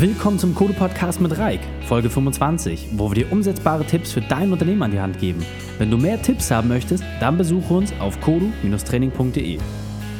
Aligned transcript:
Willkommen 0.00 0.38
zum 0.38 0.54
Code 0.54 0.74
Podcast 0.74 1.20
mit 1.20 1.36
Reik, 1.38 1.58
Folge 1.88 2.08
25, 2.08 2.90
wo 2.92 3.10
wir 3.10 3.16
dir 3.16 3.32
umsetzbare 3.32 3.84
Tipps 3.84 4.12
für 4.12 4.20
dein 4.20 4.52
Unternehmen 4.52 4.84
an 4.84 4.92
die 4.92 5.00
Hand 5.00 5.18
geben. 5.18 5.44
Wenn 5.76 5.90
du 5.90 5.98
mehr 5.98 6.22
Tipps 6.22 6.52
haben 6.52 6.68
möchtest, 6.68 7.02
dann 7.18 7.36
besuche 7.36 7.74
uns 7.74 7.92
auf 7.98 8.20
kodu-training.de. 8.20 9.58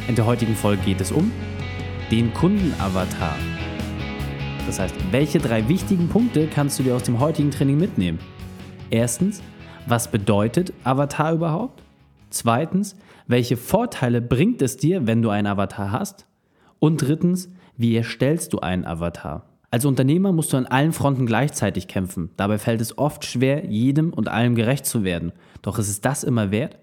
In 0.09 0.15
der 0.17 0.27
heutigen 0.27 0.57
Folge 0.57 0.83
geht 0.83 1.01
es 1.01 1.13
um 1.13 1.31
den 2.11 2.35
Kundenavatar. 2.35 3.37
Das 4.67 4.81
heißt, 4.81 4.97
welche 5.13 5.39
drei 5.39 5.69
wichtigen 5.69 6.09
Punkte 6.09 6.49
kannst 6.49 6.81
du 6.81 6.83
dir 6.83 6.97
aus 6.97 7.05
dem 7.05 7.21
heutigen 7.21 7.53
Training 7.53 7.79
mitnehmen? 7.79 8.19
Erstens, 8.91 9.45
was 9.87 10.11
bedeutet 10.11 10.73
Avatar 10.83 11.35
überhaupt? 11.35 11.85
Zweitens, 12.31 12.97
welche 13.29 13.57
Vorteile 13.57 14.21
bringt 14.23 14.61
es 14.61 14.77
dir, 14.77 15.07
wenn 15.07 15.23
du 15.23 15.31
einen 15.31 15.47
Avatar 15.47 15.93
hast? 15.93 16.27
Und 16.81 16.97
drittens, 16.97 17.49
wie 17.77 17.95
erstellst 17.95 18.53
du 18.53 18.59
einen 18.59 18.85
Avatar? 18.85 19.45
Als 19.71 19.85
Unternehmer 19.85 20.33
musst 20.33 20.53
du 20.53 20.57
an 20.57 20.67
allen 20.67 20.93
Fronten 20.93 21.27
gleichzeitig 21.27 21.89
kämpfen. 21.89 22.31
Dabei 22.39 22.57
fällt 22.57 22.81
es 22.81 22.97
oft 22.97 23.27
schwer, 23.27 23.67
jedem 23.67 24.15
und 24.15 24.29
allem 24.29 24.55
gerecht 24.55 24.87
zu 24.87 25.05
werden. 25.05 25.33
Doch 25.61 25.79
ist 25.79 25.89
es 25.89 26.01
das 26.01 26.25
immer 26.25 26.51
wert? 26.51 26.79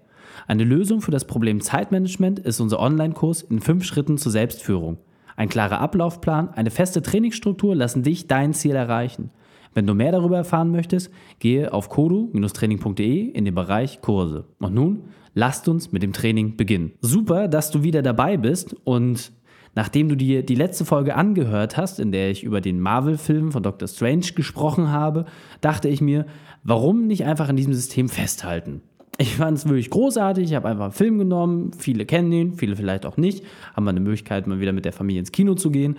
Eine 0.46 0.62
Lösung 0.62 1.00
für 1.00 1.10
das 1.10 1.26
Problem 1.26 1.60
Zeitmanagement 1.60 2.38
ist 2.38 2.60
unser 2.60 2.78
Online-Kurs 2.78 3.42
in 3.42 3.60
fünf 3.60 3.84
Schritten 3.84 4.18
zur 4.18 4.30
Selbstführung. 4.30 4.98
Ein 5.34 5.48
klarer 5.48 5.80
Ablaufplan, 5.80 6.50
eine 6.50 6.70
feste 6.70 7.02
Trainingsstruktur 7.02 7.74
lassen 7.74 8.04
dich 8.04 8.28
dein 8.28 8.54
Ziel 8.54 8.76
erreichen. 8.76 9.30
Wenn 9.74 9.86
du 9.86 9.94
mehr 9.94 10.12
darüber 10.12 10.36
erfahren 10.38 10.70
möchtest, 10.70 11.10
gehe 11.38 11.72
auf 11.72 11.88
kodu-training.de 11.88 13.28
in 13.28 13.44
den 13.44 13.54
Bereich 13.54 14.00
Kurse. 14.00 14.46
Und 14.58 14.74
nun, 14.74 15.02
lasst 15.34 15.68
uns 15.68 15.92
mit 15.92 16.02
dem 16.02 16.14
Training 16.14 16.56
beginnen. 16.56 16.92
Super, 17.02 17.48
dass 17.48 17.70
du 17.70 17.82
wieder 17.82 18.00
dabei 18.00 18.38
bist 18.38 18.74
und 18.84 19.32
Nachdem 19.76 20.08
du 20.08 20.16
dir 20.16 20.42
die 20.42 20.54
letzte 20.54 20.86
Folge 20.86 21.14
angehört 21.14 21.76
hast, 21.76 22.00
in 22.00 22.10
der 22.10 22.30
ich 22.30 22.42
über 22.42 22.62
den 22.62 22.80
Marvel-Film 22.80 23.52
von 23.52 23.62
Doctor 23.62 23.86
Strange 23.86 24.32
gesprochen 24.34 24.90
habe, 24.90 25.26
dachte 25.60 25.88
ich 25.88 26.00
mir, 26.00 26.24
warum 26.64 27.06
nicht 27.06 27.26
einfach 27.26 27.50
an 27.50 27.56
diesem 27.56 27.74
System 27.74 28.08
festhalten? 28.08 28.80
Ich 29.18 29.36
fand 29.36 29.58
es 29.58 29.68
wirklich 29.68 29.90
großartig. 29.90 30.44
Ich 30.44 30.54
habe 30.54 30.68
einfach 30.68 30.84
einen 30.84 30.92
Film 30.92 31.18
genommen. 31.18 31.72
Viele 31.76 32.06
kennen 32.06 32.32
ihn, 32.32 32.54
viele 32.54 32.74
vielleicht 32.74 33.04
auch 33.04 33.18
nicht. 33.18 33.44
Haben 33.74 33.84
wir 33.84 33.90
eine 33.90 34.00
Möglichkeit, 34.00 34.46
mal 34.46 34.60
wieder 34.60 34.72
mit 34.72 34.86
der 34.86 34.94
Familie 34.94 35.20
ins 35.20 35.32
Kino 35.32 35.54
zu 35.54 35.70
gehen. 35.70 35.98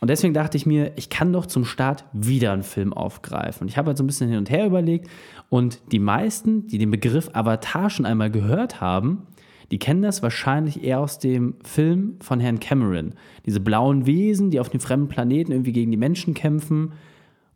Und 0.00 0.08
deswegen 0.08 0.32
dachte 0.32 0.56
ich 0.56 0.64
mir, 0.64 0.92
ich 0.96 1.10
kann 1.10 1.34
doch 1.34 1.44
zum 1.44 1.66
Start 1.66 2.04
wieder 2.14 2.52
einen 2.52 2.62
Film 2.62 2.94
aufgreifen. 2.94 3.64
Und 3.64 3.68
ich 3.68 3.76
habe 3.76 3.88
halt 3.88 3.98
so 3.98 4.04
ein 4.04 4.06
bisschen 4.06 4.30
hin 4.30 4.38
und 4.38 4.50
her 4.50 4.66
überlegt. 4.66 5.08
Und 5.50 5.80
die 5.92 5.98
meisten, 5.98 6.66
die 6.66 6.78
den 6.78 6.90
Begriff 6.90 7.28
Avatar 7.34 7.90
schon 7.90 8.06
einmal 8.06 8.30
gehört 8.30 8.80
haben, 8.80 9.26
die 9.72 9.78
kennen 9.78 10.02
das 10.02 10.22
wahrscheinlich 10.22 10.84
eher 10.84 11.00
aus 11.00 11.18
dem 11.18 11.54
Film 11.64 12.16
von 12.20 12.40
Herrn 12.40 12.60
Cameron. 12.60 13.14
Diese 13.46 13.58
blauen 13.58 14.04
Wesen, 14.04 14.50
die 14.50 14.60
auf 14.60 14.68
dem 14.68 14.80
fremden 14.80 15.08
Planeten 15.08 15.50
irgendwie 15.50 15.72
gegen 15.72 15.90
die 15.90 15.96
Menschen 15.96 16.34
kämpfen. 16.34 16.92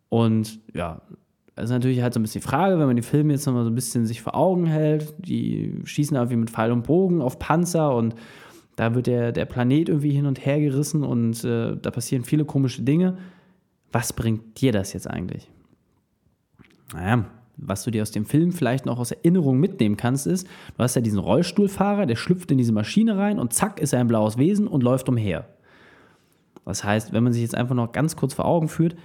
Und 0.09 0.59
ja, 0.73 1.03
das 1.53 1.65
ist 1.65 1.71
natürlich 1.71 2.01
halt 2.01 2.15
so 2.15 2.19
ein 2.19 2.23
bisschen 2.23 2.41
die 2.41 2.47
Frage, 2.47 2.79
wenn 2.79 2.87
man 2.87 2.95
die 2.95 3.03
Filme 3.03 3.33
jetzt 3.33 3.45
nochmal 3.45 3.65
so 3.65 3.69
ein 3.69 3.75
bisschen 3.75 4.07
sich 4.07 4.23
vor 4.23 4.33
Augen 4.33 4.65
hält. 4.65 5.13
Die 5.19 5.79
schießen 5.83 6.17
irgendwie 6.17 6.37
mit 6.37 6.49
Pfeil 6.49 6.71
und 6.71 6.87
Bogen 6.87 7.21
auf 7.21 7.37
Panzer 7.37 7.95
und 7.95 8.15
da 8.77 8.95
wird 8.95 9.05
der, 9.05 9.31
der 9.31 9.45
Planet 9.45 9.87
irgendwie 9.87 10.11
hin 10.11 10.25
und 10.25 10.43
her 10.43 10.59
gerissen 10.59 11.03
und 11.03 11.43
äh, 11.43 11.77
da 11.79 11.91
passieren 11.91 12.23
viele 12.23 12.45
komische 12.45 12.81
Dinge. 12.81 13.19
Was 13.91 14.11
bringt 14.11 14.59
dir 14.59 14.71
das 14.71 14.93
jetzt 14.93 15.07
eigentlich? 15.07 15.51
Naja, 16.93 17.25
was 17.57 17.83
du 17.83 17.91
dir 17.91 18.01
aus 18.01 18.11
dem 18.11 18.25
Film 18.25 18.51
vielleicht 18.51 18.85
noch 18.85 18.99
aus 18.99 19.11
Erinnerung 19.11 19.59
mitnehmen 19.59 19.97
kannst, 19.97 20.27
ist, 20.27 20.47
du 20.47 20.83
hast 20.83 20.95
ja 20.95 21.01
diesen 21.01 21.19
Rollstuhlfahrer, 21.19 22.05
der 22.05 22.15
schlüpft 22.15 22.51
in 22.51 22.57
diese 22.57 22.71
Maschine 22.71 23.17
rein 23.17 23.39
und 23.39 23.53
zack 23.53 23.79
ist 23.79 23.93
er 23.93 23.99
ein 23.99 24.07
blaues 24.07 24.37
Wesen 24.37 24.67
und 24.67 24.83
läuft 24.83 25.09
umher. 25.09 25.47
Das 26.65 26.83
heißt, 26.83 27.13
wenn 27.13 27.23
man 27.23 27.33
sich 27.33 27.41
jetzt 27.41 27.55
einfach 27.55 27.75
noch 27.75 27.91
ganz 27.91 28.15
kurz 28.15 28.33
vor 28.33 28.45
Augen 28.45 28.67
führt, 28.67 28.95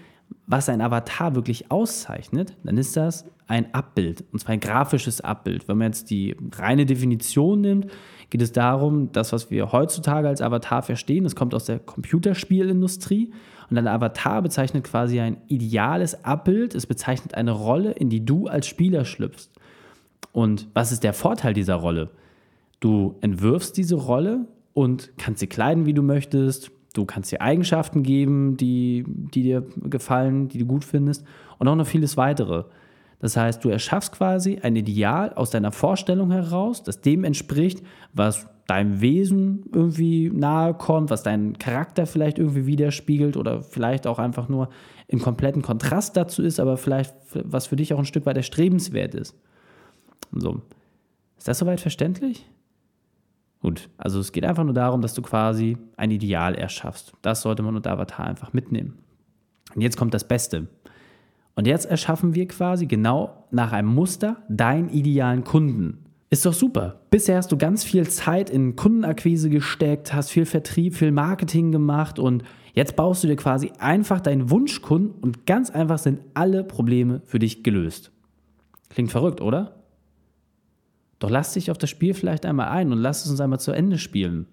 was 0.46 0.68
ein 0.68 0.80
Avatar 0.80 1.34
wirklich 1.34 1.70
auszeichnet, 1.70 2.56
dann 2.64 2.76
ist 2.76 2.96
das 2.96 3.24
ein 3.46 3.72
Abbild, 3.74 4.24
und 4.32 4.38
zwar 4.38 4.52
ein 4.54 4.60
grafisches 4.60 5.20
Abbild. 5.20 5.68
Wenn 5.68 5.78
man 5.78 5.88
jetzt 5.88 6.10
die 6.10 6.36
reine 6.56 6.86
Definition 6.86 7.60
nimmt, 7.60 7.86
geht 8.30 8.42
es 8.42 8.52
darum, 8.52 9.12
das, 9.12 9.32
was 9.32 9.50
wir 9.50 9.72
heutzutage 9.72 10.28
als 10.28 10.40
Avatar 10.40 10.82
verstehen, 10.82 11.24
das 11.24 11.36
kommt 11.36 11.54
aus 11.54 11.66
der 11.66 11.78
Computerspielindustrie. 11.78 13.32
Und 13.72 13.78
ein 13.78 13.88
Avatar 13.88 14.42
bezeichnet 14.42 14.84
quasi 14.84 15.18
ein 15.18 15.38
ideales 15.48 16.26
Abbild, 16.26 16.74
es 16.74 16.84
bezeichnet 16.84 17.34
eine 17.34 17.52
Rolle, 17.52 17.92
in 17.92 18.10
die 18.10 18.22
du 18.22 18.46
als 18.46 18.66
Spieler 18.66 19.06
schlüpfst. 19.06 19.48
Und 20.30 20.68
was 20.74 20.92
ist 20.92 21.02
der 21.02 21.14
Vorteil 21.14 21.54
dieser 21.54 21.76
Rolle? 21.76 22.10
Du 22.80 23.16
entwirfst 23.22 23.74
diese 23.74 23.94
Rolle 23.94 24.46
und 24.74 25.12
kannst 25.16 25.40
sie 25.40 25.46
kleiden, 25.46 25.86
wie 25.86 25.94
du 25.94 26.02
möchtest. 26.02 26.70
Du 26.92 27.06
kannst 27.06 27.32
ihr 27.32 27.40
Eigenschaften 27.40 28.02
geben, 28.02 28.58
die, 28.58 29.06
die 29.08 29.42
dir 29.42 29.64
gefallen, 29.84 30.48
die 30.48 30.58
du 30.58 30.66
gut 30.66 30.84
findest 30.84 31.24
und 31.58 31.66
auch 31.66 31.74
noch 31.74 31.86
vieles 31.86 32.18
weitere. 32.18 32.64
Das 33.20 33.38
heißt, 33.38 33.64
du 33.64 33.70
erschaffst 33.70 34.12
quasi 34.12 34.58
ein 34.60 34.76
Ideal 34.76 35.32
aus 35.32 35.48
deiner 35.48 35.72
Vorstellung 35.72 36.30
heraus, 36.30 36.82
das 36.82 37.00
dem 37.00 37.24
entspricht, 37.24 37.82
was 38.12 38.48
deinem 38.66 39.00
Wesen 39.00 39.64
irgendwie 39.72 40.30
nahe 40.30 40.74
kommt, 40.74 41.10
was 41.10 41.22
deinen 41.22 41.58
Charakter 41.58 42.06
vielleicht 42.06 42.38
irgendwie 42.38 42.66
widerspiegelt 42.66 43.36
oder 43.36 43.62
vielleicht 43.62 44.06
auch 44.06 44.18
einfach 44.18 44.48
nur 44.48 44.68
im 45.08 45.20
kompletten 45.20 45.62
Kontrast 45.62 46.16
dazu 46.16 46.42
ist, 46.42 46.60
aber 46.60 46.76
vielleicht 46.76 47.14
was 47.34 47.66
für 47.66 47.76
dich 47.76 47.92
auch 47.92 47.98
ein 47.98 48.04
Stück 48.04 48.24
weit 48.26 48.36
erstrebenswert 48.36 49.14
ist. 49.14 49.36
So. 50.32 50.62
Ist 51.36 51.48
das 51.48 51.58
soweit 51.58 51.80
verständlich? 51.80 52.46
Gut, 53.60 53.88
also 53.96 54.18
es 54.18 54.32
geht 54.32 54.44
einfach 54.44 54.64
nur 54.64 54.74
darum, 54.74 55.02
dass 55.02 55.14
du 55.14 55.22
quasi 55.22 55.76
ein 55.96 56.10
Ideal 56.10 56.54
erschaffst. 56.54 57.12
Das 57.22 57.42
sollte 57.42 57.62
man 57.62 57.76
unter 57.76 57.92
Avatar 57.92 58.26
einfach 58.26 58.52
mitnehmen. 58.52 58.98
Und 59.74 59.82
jetzt 59.82 59.96
kommt 59.96 60.14
das 60.14 60.26
Beste. 60.26 60.68
Und 61.54 61.66
jetzt 61.66 61.86
erschaffen 61.86 62.34
wir 62.34 62.48
quasi 62.48 62.86
genau 62.86 63.46
nach 63.50 63.72
einem 63.72 63.88
Muster 63.88 64.42
deinen 64.48 64.88
idealen 64.88 65.44
Kunden. 65.44 66.01
Ist 66.32 66.46
doch 66.46 66.54
super. 66.54 67.02
Bisher 67.10 67.36
hast 67.36 67.52
du 67.52 67.58
ganz 67.58 67.84
viel 67.84 68.08
Zeit 68.08 68.48
in 68.48 68.74
Kundenakquise 68.74 69.50
gesteckt, 69.50 70.14
hast 70.14 70.30
viel 70.30 70.46
Vertrieb, 70.46 70.94
viel 70.94 71.12
Marketing 71.12 71.72
gemacht 71.72 72.18
und 72.18 72.42
jetzt 72.72 72.96
baust 72.96 73.22
du 73.22 73.28
dir 73.28 73.36
quasi 73.36 73.70
einfach 73.78 74.18
deinen 74.18 74.48
Wunschkunden 74.48 75.10
und 75.20 75.44
ganz 75.44 75.68
einfach 75.68 75.98
sind 75.98 76.22
alle 76.32 76.64
Probleme 76.64 77.20
für 77.26 77.38
dich 77.38 77.62
gelöst. 77.62 78.12
Klingt 78.88 79.10
verrückt, 79.10 79.42
oder? 79.42 79.84
Doch 81.18 81.28
lass 81.28 81.52
dich 81.52 81.70
auf 81.70 81.76
das 81.76 81.90
Spiel 81.90 82.14
vielleicht 82.14 82.46
einmal 82.46 82.68
ein 82.68 82.92
und 82.92 82.98
lass 82.98 83.26
es 83.26 83.30
uns 83.30 83.40
einmal 83.42 83.60
zu 83.60 83.72
Ende 83.72 83.98
spielen. 83.98 84.46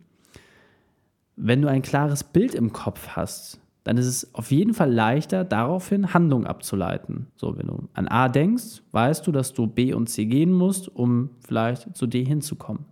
Wenn 1.37 1.61
du 1.61 1.69
ein 1.69 1.81
klares 1.81 2.25
Bild 2.25 2.55
im 2.55 2.73
Kopf 2.73 3.07
hast, 3.15 3.61
dann 3.83 3.97
ist 3.97 4.07
es 4.07 4.35
auf 4.35 4.51
jeden 4.51 4.73
Fall 4.73 4.91
leichter, 4.91 5.43
daraufhin 5.43 6.13
Handlung 6.13 6.45
abzuleiten. 6.45 7.27
So, 7.35 7.57
wenn 7.57 7.67
du 7.67 7.89
an 7.93 8.07
A 8.07 8.29
denkst, 8.29 8.83
weißt 8.91 9.25
du, 9.25 9.31
dass 9.31 9.53
du 9.53 9.67
B 9.67 9.93
und 9.93 10.09
C 10.09 10.25
gehen 10.25 10.51
musst, 10.51 10.89
um 10.89 11.29
vielleicht 11.45 11.95
zu 11.95 12.05
D 12.05 12.23
hinzukommen. 12.23 12.85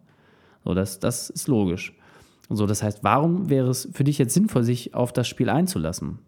So, 0.64 0.74
das, 0.74 1.00
das 1.00 1.30
ist 1.30 1.48
logisch. 1.48 1.94
So, 2.50 2.66
das 2.66 2.82
heißt, 2.82 3.04
warum 3.04 3.50
wäre 3.50 3.70
es 3.70 3.90
für 3.92 4.04
dich 4.04 4.18
jetzt 4.18 4.34
sinnvoll, 4.34 4.64
sich 4.64 4.94
auf 4.94 5.12
das 5.12 5.28
Spiel 5.28 5.50
einzulassen? 5.50 6.20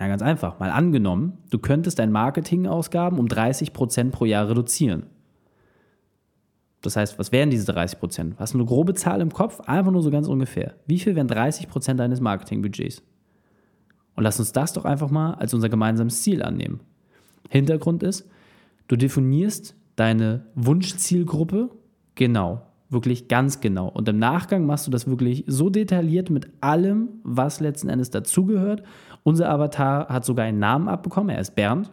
Ja, 0.00 0.08
ganz 0.08 0.22
einfach. 0.22 0.58
Mal 0.58 0.70
angenommen, 0.70 1.38
du 1.50 1.58
könntest 1.58 1.98
deine 1.98 2.10
Marketingausgaben 2.10 3.18
um 3.18 3.26
30% 3.26 4.10
pro 4.10 4.24
Jahr 4.24 4.48
reduzieren. 4.48 5.04
Das 6.80 6.96
heißt, 6.96 7.18
was 7.18 7.30
wären 7.30 7.50
diese 7.50 7.70
30%? 7.70 8.32
Hast 8.38 8.54
du 8.54 8.58
eine 8.58 8.66
grobe 8.66 8.94
Zahl 8.94 9.20
im 9.20 9.32
Kopf? 9.32 9.60
Einfach 9.60 9.92
nur 9.92 10.02
so 10.02 10.10
ganz 10.10 10.26
ungefähr. 10.26 10.74
Wie 10.86 10.98
viel 10.98 11.14
wären 11.14 11.28
30% 11.28 11.94
deines 11.94 12.20
Marketingbudgets? 12.20 13.02
Und 14.14 14.24
lass 14.24 14.38
uns 14.38 14.52
das 14.52 14.72
doch 14.72 14.84
einfach 14.84 15.10
mal 15.10 15.34
als 15.34 15.54
unser 15.54 15.68
gemeinsames 15.68 16.22
Ziel 16.22 16.42
annehmen. 16.42 16.80
Hintergrund 17.48 18.02
ist, 18.02 18.28
du 18.88 18.96
definierst 18.96 19.74
deine 19.96 20.46
Wunschzielgruppe 20.54 21.70
genau, 22.14 22.62
wirklich 22.90 23.28
ganz 23.28 23.60
genau. 23.60 23.88
Und 23.88 24.08
im 24.08 24.18
Nachgang 24.18 24.66
machst 24.66 24.86
du 24.86 24.90
das 24.90 25.06
wirklich 25.06 25.44
so 25.46 25.70
detailliert 25.70 26.30
mit 26.30 26.48
allem, 26.60 27.08
was 27.22 27.60
letzten 27.60 27.88
Endes 27.88 28.10
dazugehört. 28.10 28.82
Unser 29.22 29.50
Avatar 29.50 30.08
hat 30.08 30.24
sogar 30.24 30.44
einen 30.44 30.58
Namen 30.58 30.88
abbekommen, 30.88 31.30
er 31.30 31.40
ist 31.40 31.54
Bernd. 31.54 31.90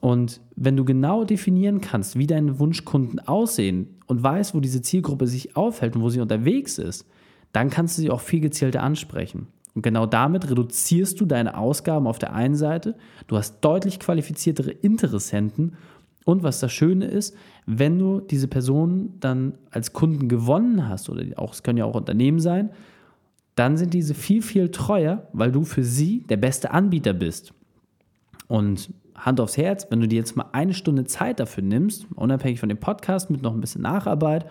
Und 0.00 0.40
wenn 0.54 0.76
du 0.76 0.84
genau 0.84 1.24
definieren 1.24 1.80
kannst, 1.80 2.16
wie 2.16 2.26
deine 2.26 2.58
Wunschkunden 2.58 3.18
aussehen 3.20 3.96
und 4.06 4.22
weißt, 4.22 4.54
wo 4.54 4.60
diese 4.60 4.80
Zielgruppe 4.80 5.26
sich 5.26 5.56
aufhält 5.56 5.96
und 5.96 6.02
wo 6.02 6.08
sie 6.08 6.20
unterwegs 6.20 6.78
ist, 6.78 7.04
dann 7.52 7.70
kannst 7.70 7.98
du 7.98 8.02
sie 8.02 8.10
auch 8.10 8.20
viel 8.20 8.40
gezielter 8.40 8.82
ansprechen. 8.82 9.48
Und 9.78 9.82
genau 9.82 10.06
damit 10.06 10.50
reduzierst 10.50 11.20
du 11.20 11.24
deine 11.24 11.56
Ausgaben 11.56 12.08
auf 12.08 12.18
der 12.18 12.32
einen 12.32 12.56
Seite, 12.56 12.96
du 13.28 13.36
hast 13.36 13.60
deutlich 13.60 14.00
qualifiziertere 14.00 14.72
Interessenten 14.72 15.76
und 16.24 16.42
was 16.42 16.58
das 16.58 16.72
Schöne 16.72 17.04
ist, 17.04 17.36
wenn 17.64 17.96
du 17.96 18.18
diese 18.18 18.48
Personen 18.48 19.14
dann 19.20 19.54
als 19.70 19.92
Kunden 19.92 20.28
gewonnen 20.28 20.88
hast, 20.88 21.08
oder 21.08 21.22
auch, 21.36 21.52
es 21.52 21.62
können 21.62 21.78
ja 21.78 21.84
auch 21.84 21.94
Unternehmen 21.94 22.40
sein, 22.40 22.70
dann 23.54 23.76
sind 23.76 23.94
diese 23.94 24.14
viel, 24.14 24.42
viel 24.42 24.72
treuer, 24.72 25.28
weil 25.32 25.52
du 25.52 25.62
für 25.62 25.84
sie 25.84 26.24
der 26.28 26.38
beste 26.38 26.72
Anbieter 26.72 27.12
bist. 27.12 27.54
Und 28.48 28.92
Hand 29.14 29.40
aufs 29.40 29.56
Herz, 29.56 29.86
wenn 29.90 30.00
du 30.00 30.08
dir 30.08 30.16
jetzt 30.16 30.36
mal 30.36 30.46
eine 30.50 30.74
Stunde 30.74 31.04
Zeit 31.04 31.38
dafür 31.38 31.62
nimmst, 31.62 32.04
unabhängig 32.16 32.58
von 32.58 32.68
dem 32.68 32.78
Podcast 32.78 33.30
mit 33.30 33.42
noch 33.42 33.54
ein 33.54 33.60
bisschen 33.60 33.82
Nacharbeit, 33.82 34.46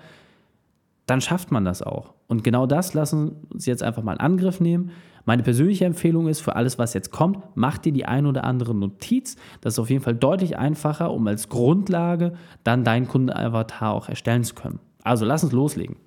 dann 1.06 1.19
schafft 1.19 1.51
man 1.51 1.65
das 1.65 1.81
auch. 1.81 2.13
Und 2.27 2.45
genau 2.45 2.65
das 2.65 2.94
lassen 2.94 3.35
uns 3.50 3.65
jetzt 3.65 3.83
einfach 3.83 4.03
mal 4.03 4.13
in 4.13 4.19
Angriff 4.19 4.62
nehmen 4.62 4.91
Meine 5.27 5.44
persönliche 5.44 5.83
Empfehlung 5.83 6.29
ist 6.29 6.39
für 6.39 6.56
alles, 6.56 6.79
was 6.79 6.94
jetzt 6.94 7.12
kommt, 7.12 7.39
mach 7.53 7.77
dir 7.77 7.91
die 7.91 8.06
ein 8.06 8.25
oder 8.25 8.45
andere 8.45 8.74
Notiz. 8.74 9.35
Das 9.59 9.74
ist 9.74 9.79
auf 9.79 9.89
jeden 9.89 10.01
Fall 10.01 10.15
deutlich 10.15 10.57
einfacher, 10.57 11.12
um 11.12 11.27
als 11.27 11.50
Grundlage 11.50 12.31
dann 12.63 12.85
deinen 12.85 13.09
Kundenavatar 13.09 13.91
auch 13.91 14.07
erstellen 14.07 14.45
zu 14.45 14.56
können. 14.56 14.79
Also 15.03 15.25
lass 15.25 15.44
uns 15.44 15.51
loslegen. 15.51 15.97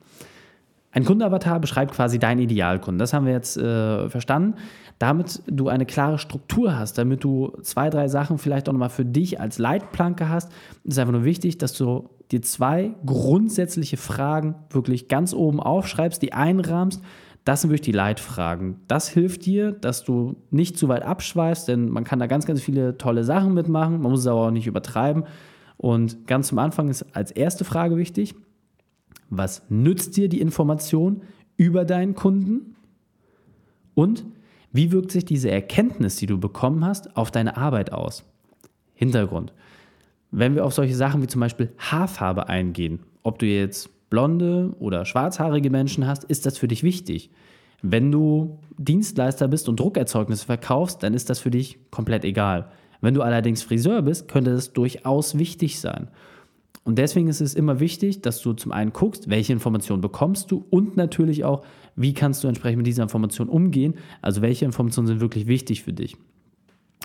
Ein 0.91 1.05
Kundenavatar 1.05 1.61
beschreibt 1.61 1.93
quasi 1.95 2.19
deinen 2.19 2.41
Idealkunden. 2.41 2.99
Das 2.99 3.13
haben 3.13 3.27
wir 3.27 3.35
jetzt 3.35 3.59
äh, 3.59 4.09
verstanden. 4.09 4.55
Damit 4.99 5.43
du 5.47 5.69
eine 5.69 5.85
klare 5.85 6.19
Struktur 6.19 6.79
hast, 6.79 6.97
damit 6.97 7.23
du 7.23 7.53
zwei, 7.61 7.91
drei 7.91 8.09
Sachen 8.09 8.39
vielleicht 8.39 8.71
auch 8.71 8.73
nochmal 8.73 8.89
für 8.89 9.05
dich 9.05 9.39
als 9.39 9.59
Leitplanke 9.59 10.31
hast, 10.31 10.51
ist 10.85 10.99
einfach 10.99 11.13
nur 11.13 11.25
wichtig, 11.25 11.59
dass 11.59 11.75
du 11.75 12.09
dir 12.31 12.41
zwei 12.41 12.95
grundsätzliche 13.05 13.99
Fragen 13.99 14.55
wirklich 14.71 15.09
ganz 15.09 15.35
oben 15.35 15.61
aufschreibst, 15.61 16.23
die 16.23 16.33
einrahmst. 16.33 17.03
Das 17.45 17.63
sind 17.63 17.71
wirklich 17.71 17.87
die 17.87 17.93
Leitfragen. 17.93 18.81
Das 18.87 19.09
hilft 19.09 19.47
dir, 19.47 19.73
dass 19.73 20.05
du 20.05 20.37
nicht 20.51 20.77
zu 20.77 20.89
weit 20.89 21.03
abschweifst, 21.03 21.69
denn 21.69 21.89
man 21.89 22.05
kann 22.05 22.19
da 22.19 22.27
ganz, 22.27 22.47
ganz 22.47 22.61
viele 22.61 22.99
tolle 22.99 23.25
Sachen 23.25 23.55
mitmachen. 23.55 24.01
Man 24.01 24.11
muss 24.11 24.21
es 24.21 24.27
aber 24.27 24.47
auch 24.47 24.51
nicht 24.51 24.67
übertreiben. 24.67 25.25
Und 25.77 26.27
ganz 26.27 26.49
zum 26.49 26.59
Anfang 26.59 26.89
ist 26.89 27.05
als 27.17 27.31
erste 27.31 27.65
Frage 27.65 27.97
wichtig, 27.97 28.35
was 29.31 29.63
nützt 29.71 30.17
dir 30.17 30.29
die 30.29 30.41
Information 30.41 31.23
über 31.57 31.85
deinen 31.85 32.15
Kunden? 32.15 32.77
Und 33.95 34.25
wie 34.73 34.93
wirkt 34.93 35.11
sich 35.11 35.25
diese 35.25 35.51
Erkenntnis, 35.51 36.17
die 36.17 36.27
du 36.27 36.39
bekommen 36.39 36.85
hast, 36.85 37.17
auf 37.17 37.31
deine 37.31 37.57
Arbeit 37.57 37.93
aus? 37.93 38.25
Hintergrund. 38.95 39.55
Wenn 40.31 40.55
wir 40.55 40.65
auf 40.65 40.75
solche 40.75 40.95
Sachen 40.95 41.23
wie 41.23 41.27
zum 41.27 41.41
Beispiel 41.41 41.73
Haarfarbe 41.79 42.49
eingehen, 42.49 43.01
ob 43.23 43.39
du 43.39 43.47
jetzt 43.47 43.89
blonde 44.11 44.75
oder 44.79 45.05
schwarzhaarige 45.05 45.71
Menschen 45.71 46.07
hast, 46.07 46.25
ist 46.25 46.45
das 46.45 46.59
für 46.59 46.69
dich 46.69 46.83
wichtig. 46.83 47.31
Wenn 47.83 48.13
du 48.13 48.59
Dienstleister 48.77 49.49
bist 49.49 49.69
und 49.69 49.81
Druckerzeugnisse 49.81 50.45
verkaufst, 50.45 51.03
dann 51.03 51.15
ist 51.15 51.31
das 51.31 51.39
für 51.39 51.51
dich 51.51 51.79
komplett 51.91 52.25
egal. 52.25 52.71
Wenn 53.01 53.15
du 53.15 53.23
allerdings 53.23 53.63
Friseur 53.63 54.03
bist, 54.03 54.29
könnte 54.29 54.53
das 54.53 54.73
durchaus 54.75 55.39
wichtig 55.39 55.81
sein. 55.81 56.09
Und 56.85 56.99
deswegen 56.99 57.29
ist 57.29 57.41
es 57.41 57.55
immer 57.55 57.81
wichtig, 57.81 58.23
dass 58.23 58.41
du 58.43 58.53
zum 58.53 58.73
einen 58.73 58.93
guckst, 58.93 59.31
welche 59.31 59.53
Informationen 59.53 60.01
bekommst 60.01 60.51
du 60.51 60.67
und 60.71 60.97
natürlich 60.97 61.45
auch, 61.45 61.63
wie 61.95 62.15
kannst 62.15 62.43
du 62.43 62.49
entsprechend 62.49 62.79
mit 62.79 62.87
dieser 62.87 63.03
Information 63.03 63.49
umgehen. 63.49 63.95
Also 64.23 64.43
welche 64.43 64.65
Informationen 64.65 65.07
sind 65.07 65.21
wirklich 65.21 65.47
wichtig 65.47 65.83
für 65.83 65.93
dich. 65.93 66.17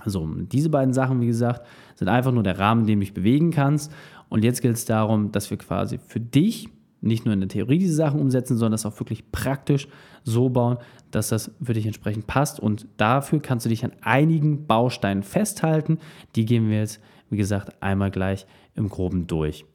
Also 0.04 0.28
diese 0.52 0.70
beiden 0.70 0.94
Sachen, 0.94 1.22
wie 1.22 1.28
gesagt, 1.28 1.66
sind 1.96 2.08
einfach 2.08 2.32
nur 2.32 2.44
der 2.44 2.60
Rahmen, 2.60 2.82
in 2.82 2.88
dem 2.88 3.00
du 3.00 3.06
dich 3.06 3.14
bewegen 3.14 3.52
kannst. 3.52 3.92
Und 4.30 4.44
jetzt 4.44 4.62
gilt 4.62 4.76
es 4.76 4.86
darum, 4.86 5.32
dass 5.32 5.50
wir 5.50 5.58
quasi 5.58 5.98
für 5.98 6.20
dich 6.20 6.70
nicht 7.02 7.26
nur 7.26 7.34
in 7.34 7.42
der 7.42 7.50
Theorie 7.50 7.78
diese 7.78 7.96
Sachen 7.96 8.20
umsetzen, 8.20 8.58
sondern 8.58 8.74
das 8.74 8.86
auch 8.86 9.00
wirklich 9.00 9.32
praktisch 9.32 9.88
so 10.24 10.50
bauen, 10.50 10.78
dass 11.12 11.30
das 11.30 11.52
für 11.62 11.74
dich 11.74 11.86
entsprechend 11.86 12.28
passt. 12.28 12.60
Und 12.60 12.88
dafür 12.98 13.42
kannst 13.42 13.66
du 13.66 13.70
dich 13.70 13.86
an 13.86 13.92
einigen 14.02 14.66
Bausteinen 14.66 15.24
festhalten. 15.24 16.00
Die 16.36 16.46
gehen 16.46 16.70
wir 16.70 16.80
jetzt, 16.80 17.00
wie 17.30 17.38
gesagt, 17.38 17.82
einmal 17.82 18.12
gleich 18.12 18.48
im 18.74 18.90
Groben 18.90 19.28
durch. 19.28 19.66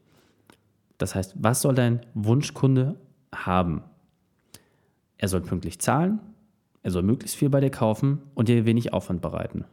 Das 0.97 1.15
heißt, 1.15 1.35
was 1.39 1.61
soll 1.61 1.73
dein 1.73 2.01
Wunschkunde 2.13 2.95
haben? 3.33 3.83
Er 5.17 5.27
soll 5.27 5.41
pünktlich 5.41 5.79
zahlen, 5.79 6.19
er 6.83 6.91
soll 6.91 7.03
möglichst 7.03 7.37
viel 7.37 7.49
bei 7.49 7.59
dir 7.59 7.69
kaufen 7.69 8.23
und 8.33 8.49
dir 8.49 8.65
wenig 8.65 8.93
Aufwand 8.93 9.21
bereiten. 9.21 9.65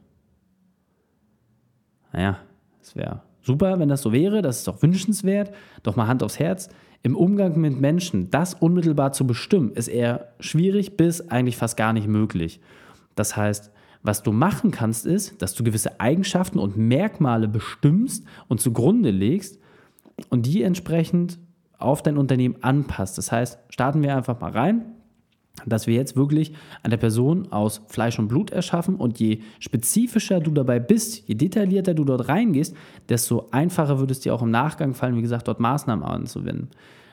Naja, 2.12 2.38
es 2.80 2.96
wäre 2.96 3.22
super, 3.42 3.78
wenn 3.78 3.88
das 3.88 4.02
so 4.02 4.12
wäre, 4.12 4.42
das 4.42 4.60
ist 4.60 4.68
auch 4.68 4.82
wünschenswert, 4.82 5.52
doch 5.82 5.96
mal 5.96 6.06
Hand 6.06 6.22
aufs 6.22 6.38
Herz. 6.38 6.68
Im 7.02 7.16
Umgang 7.16 7.60
mit 7.60 7.80
Menschen 7.80 8.30
das 8.30 8.54
unmittelbar 8.54 9.12
zu 9.12 9.26
bestimmen, 9.26 9.72
ist 9.72 9.88
eher 9.88 10.32
schwierig 10.40 10.96
bis 10.96 11.28
eigentlich 11.28 11.56
fast 11.56 11.76
gar 11.76 11.92
nicht 11.92 12.08
möglich. 12.08 12.60
Das 13.14 13.36
heißt, 13.36 13.70
was 14.02 14.22
du 14.22 14.32
machen 14.32 14.70
kannst, 14.70 15.06
ist, 15.06 15.40
dass 15.42 15.54
du 15.54 15.64
gewisse 15.64 16.00
Eigenschaften 16.00 16.58
und 16.58 16.76
Merkmale 16.76 17.48
bestimmst 17.48 18.24
und 18.48 18.60
zugrunde 18.60 19.10
legst 19.10 19.58
und 20.30 20.46
die 20.46 20.62
entsprechend 20.62 21.38
auf 21.78 22.02
dein 22.02 22.18
Unternehmen 22.18 22.56
anpasst. 22.62 23.18
Das 23.18 23.30
heißt, 23.30 23.58
starten 23.70 24.02
wir 24.02 24.16
einfach 24.16 24.40
mal 24.40 24.50
rein, 24.50 24.94
dass 25.66 25.86
wir 25.86 25.94
jetzt 25.94 26.16
wirklich 26.16 26.52
eine 26.82 26.98
Person 26.98 27.50
aus 27.52 27.82
Fleisch 27.88 28.18
und 28.18 28.28
Blut 28.28 28.50
erschaffen 28.50 28.96
und 28.96 29.18
je 29.18 29.40
spezifischer 29.58 30.40
du 30.40 30.50
dabei 30.50 30.78
bist, 30.78 31.28
je 31.28 31.34
detaillierter 31.34 31.94
du 31.94 32.04
dort 32.04 32.28
reingehst, 32.28 32.74
desto 33.08 33.48
einfacher 33.50 33.98
würde 33.98 34.12
es 34.12 34.20
dir 34.20 34.34
auch 34.34 34.42
im 34.42 34.50
Nachgang 34.50 34.94
fallen, 34.94 35.16
wie 35.16 35.22
gesagt, 35.22 35.48
dort 35.48 35.60
Maßnahmen 35.60 36.04
anzuwenden. 36.04 36.70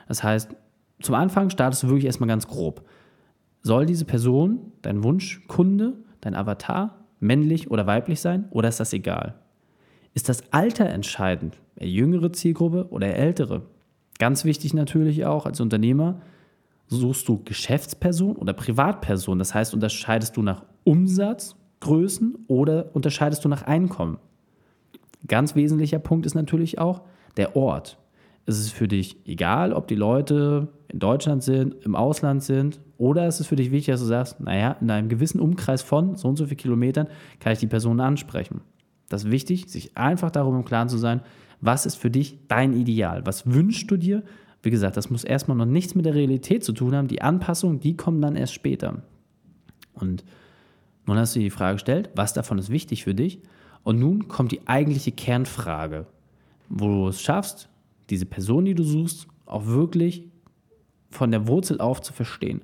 Das 0.08 0.22
heißt, 0.22 0.54
zum 1.00 1.14
Anfang 1.14 1.50
startest 1.50 1.82
du 1.82 1.88
wirklich 1.88 2.06
erstmal 2.06 2.28
ganz 2.28 2.46
grob. 2.46 2.82
Soll 3.62 3.86
diese 3.86 4.04
Person, 4.04 4.72
dein 4.82 5.02
Wunschkunde, 5.02 5.94
dein 6.20 6.34
Avatar 6.34 7.04
männlich 7.20 7.70
oder 7.70 7.86
weiblich 7.86 8.20
sein 8.20 8.46
oder 8.50 8.68
ist 8.68 8.80
das 8.80 8.92
egal? 8.92 9.34
Ist 10.14 10.28
das 10.28 10.52
Alter 10.52 10.88
entscheidend? 10.88 11.58
Eher 11.76 11.88
jüngere 11.88 12.32
Zielgruppe 12.32 12.86
oder 12.90 13.14
ältere? 13.14 13.62
Ganz 14.18 14.44
wichtig 14.44 14.72
natürlich 14.72 15.26
auch 15.26 15.46
als 15.46 15.60
Unternehmer, 15.60 16.20
suchst 16.88 17.28
du 17.28 17.42
Geschäftsperson 17.44 18.36
oder 18.36 18.52
Privatperson? 18.52 19.38
Das 19.38 19.54
heißt, 19.54 19.74
unterscheidest 19.74 20.36
du 20.36 20.42
nach 20.42 20.64
Umsatz, 20.84 21.56
Größen 21.80 22.36
oder 22.48 22.94
unterscheidest 22.94 23.44
du 23.44 23.48
nach 23.48 23.62
Einkommen? 23.62 24.18
Ganz 25.26 25.54
wesentlicher 25.54 25.98
Punkt 25.98 26.26
ist 26.26 26.34
natürlich 26.34 26.78
auch 26.78 27.02
der 27.36 27.56
Ort. 27.56 27.98
Ist 28.46 28.60
es 28.60 28.70
für 28.70 28.86
dich 28.86 29.16
egal, 29.26 29.72
ob 29.72 29.88
die 29.88 29.96
Leute 29.96 30.68
in 30.88 31.00
Deutschland 31.00 31.42
sind, 31.42 31.74
im 31.84 31.96
Ausland 31.96 32.42
sind, 32.42 32.80
oder 32.98 33.26
ist 33.26 33.40
es 33.40 33.46
für 33.46 33.56
dich 33.56 33.70
wichtig, 33.72 33.92
dass 33.92 34.00
du 34.00 34.06
sagst, 34.06 34.40
naja, 34.40 34.76
in 34.80 34.90
einem 34.90 35.08
gewissen 35.08 35.40
Umkreis 35.40 35.82
von 35.82 36.16
so 36.16 36.28
und 36.28 36.36
so 36.36 36.46
vielen 36.46 36.56
Kilometern 36.56 37.08
kann 37.40 37.52
ich 37.52 37.58
die 37.58 37.66
Person 37.66 38.00
ansprechen. 38.00 38.62
Das 39.08 39.24
ist 39.24 39.30
wichtig, 39.30 39.68
sich 39.68 39.96
einfach 39.96 40.30
darüber 40.30 40.56
im 40.56 40.64
Klaren 40.64 40.88
zu 40.88 40.96
sein, 40.96 41.20
was 41.60 41.86
ist 41.86 41.96
für 41.96 42.10
dich 42.10 42.46
dein 42.48 42.72
Ideal? 42.72 43.24
Was 43.24 43.46
wünschst 43.46 43.90
du 43.90 43.96
dir? 43.96 44.22
Wie 44.66 44.70
gesagt, 44.72 44.96
das 44.96 45.10
muss 45.10 45.22
erstmal 45.22 45.56
noch 45.56 45.64
nichts 45.64 45.94
mit 45.94 46.06
der 46.06 46.16
Realität 46.16 46.64
zu 46.64 46.72
tun 46.72 46.96
haben. 46.96 47.06
Die 47.06 47.22
Anpassungen, 47.22 47.78
die 47.78 47.96
kommen 47.96 48.20
dann 48.20 48.34
erst 48.34 48.52
später. 48.52 49.00
Und 49.94 50.24
nun 51.06 51.16
hast 51.18 51.36
du 51.36 51.38
die 51.38 51.50
Frage 51.50 51.76
gestellt, 51.76 52.10
was 52.16 52.32
davon 52.32 52.58
ist 52.58 52.68
wichtig 52.68 53.04
für 53.04 53.14
dich? 53.14 53.38
Und 53.84 54.00
nun 54.00 54.26
kommt 54.26 54.50
die 54.50 54.66
eigentliche 54.66 55.12
Kernfrage, 55.12 56.06
wo 56.68 56.88
du 56.88 57.06
es 57.06 57.22
schaffst, 57.22 57.68
diese 58.10 58.26
Person, 58.26 58.64
die 58.64 58.74
du 58.74 58.82
suchst, 58.82 59.28
auch 59.44 59.66
wirklich 59.66 60.26
von 61.10 61.30
der 61.30 61.46
Wurzel 61.46 61.80
auf 61.80 62.02
zu 62.02 62.12
verstehen. 62.12 62.62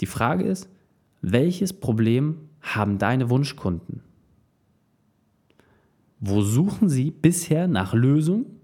Die 0.00 0.06
Frage 0.06 0.44
ist, 0.44 0.68
welches 1.22 1.72
Problem 1.72 2.36
haben 2.60 2.98
deine 2.98 3.30
Wunschkunden? 3.30 4.04
Wo 6.20 6.42
suchen 6.42 6.88
sie 6.88 7.10
bisher 7.10 7.66
nach 7.66 7.94
Lösung? 7.94 8.59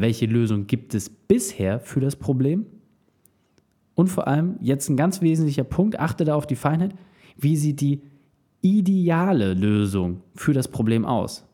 Welche 0.00 0.26
Lösung 0.26 0.66
gibt 0.66 0.94
es 0.94 1.08
bisher 1.08 1.80
für 1.80 2.00
das 2.00 2.16
Problem? 2.16 2.66
Und 3.94 4.08
vor 4.08 4.28
allem, 4.28 4.56
jetzt 4.60 4.88
ein 4.88 4.96
ganz 4.96 5.22
wesentlicher 5.22 5.64
Punkt, 5.64 5.98
achte 5.98 6.24
da 6.24 6.34
auf 6.34 6.46
die 6.46 6.56
Feinheit, 6.56 6.94
wie 7.38 7.56
sieht 7.56 7.80
die 7.80 8.02
ideale 8.60 9.54
Lösung 9.54 10.22
für 10.34 10.52
das 10.52 10.68
Problem 10.68 11.04
aus? 11.04 11.46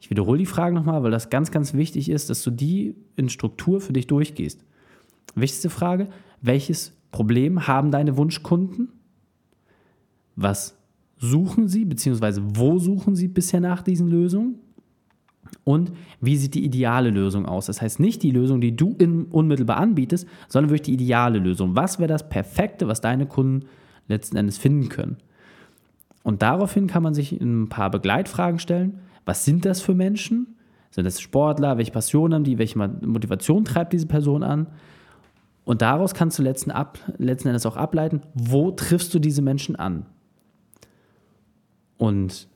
Ich 0.00 0.10
wiederhole 0.10 0.38
die 0.38 0.46
Frage 0.46 0.74
nochmal, 0.74 1.02
weil 1.02 1.10
das 1.10 1.30
ganz, 1.30 1.50
ganz 1.50 1.74
wichtig 1.74 2.08
ist, 2.08 2.30
dass 2.30 2.42
du 2.42 2.50
die 2.50 2.96
in 3.16 3.28
Struktur 3.28 3.80
für 3.80 3.92
dich 3.92 4.06
durchgehst. 4.06 4.64
Wichtigste 5.34 5.70
Frage, 5.70 6.08
welches 6.40 6.92
Problem 7.10 7.66
haben 7.66 7.90
deine 7.90 8.16
Wunschkunden? 8.16 8.88
Was 10.36 10.76
suchen 11.18 11.68
sie, 11.68 11.84
beziehungsweise 11.84 12.42
wo 12.56 12.78
suchen 12.78 13.14
sie 13.14 13.28
bisher 13.28 13.60
nach 13.60 13.82
diesen 13.82 14.08
Lösungen? 14.08 14.56
Und 15.64 15.92
wie 16.20 16.36
sieht 16.36 16.54
die 16.54 16.64
ideale 16.64 17.10
Lösung 17.10 17.46
aus? 17.46 17.66
Das 17.66 17.82
heißt 17.82 18.00
nicht 18.00 18.22
die 18.22 18.30
Lösung, 18.30 18.60
die 18.60 18.74
du 18.74 18.96
unmittelbar 19.30 19.76
anbietest, 19.76 20.26
sondern 20.48 20.70
wirklich 20.70 20.96
die 20.96 21.04
ideale 21.04 21.38
Lösung. 21.38 21.76
Was 21.76 21.98
wäre 21.98 22.08
das 22.08 22.28
Perfekte, 22.28 22.88
was 22.88 23.00
deine 23.00 23.26
Kunden 23.26 23.66
letzten 24.08 24.36
Endes 24.36 24.58
finden 24.58 24.88
können? 24.88 25.16
Und 26.22 26.42
daraufhin 26.42 26.86
kann 26.86 27.02
man 27.02 27.14
sich 27.14 27.32
ein 27.32 27.68
paar 27.68 27.90
Begleitfragen 27.90 28.58
stellen 28.58 29.00
was 29.24 29.44
sind 29.44 29.64
das 29.64 29.80
für 29.80 29.94
Menschen? 29.94 30.56
Sind 30.90 31.04
das 31.04 31.20
Sportler? 31.20 31.78
Welche 31.78 31.92
Passion 31.92 32.34
haben 32.34 32.44
die? 32.44 32.58
Welche 32.58 32.78
Motivation 32.78 33.64
treibt 33.64 33.92
diese 33.92 34.06
Person 34.06 34.42
an? 34.42 34.66
Und 35.64 35.82
daraus 35.82 36.14
kannst 36.14 36.38
du 36.38 36.42
letzten, 36.42 36.70
ab, 36.70 36.98
letzten 37.18 37.48
Endes 37.48 37.64
auch 37.64 37.76
ableiten, 37.76 38.22
wo 38.34 38.72
triffst 38.72 39.14
du 39.14 39.18
diese 39.18 39.40
Menschen 39.40 39.76
an? 39.76 40.06
Und 41.96 42.48